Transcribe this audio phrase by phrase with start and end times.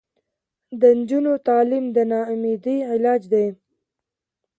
[0.79, 3.47] د نجونو تعلیم د ناامیدۍ علاج دی.